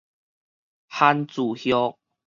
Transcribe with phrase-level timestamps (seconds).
[0.89, 1.95] 番薯葉